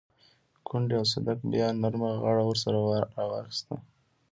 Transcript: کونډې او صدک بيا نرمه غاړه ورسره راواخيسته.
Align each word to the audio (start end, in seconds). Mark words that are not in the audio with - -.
کونډې 0.67 0.95
او 0.99 1.05
صدک 1.13 1.39
بيا 1.51 1.67
نرمه 1.81 2.11
غاړه 2.21 2.43
ورسره 2.47 2.77
راواخيسته. 3.17 3.75